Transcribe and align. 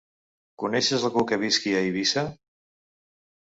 Coneixes 0.63 1.05
algú 1.09 1.23
que 1.33 1.39
visqui 1.43 1.75
a 1.81 1.85
Eivissa? 1.91 2.25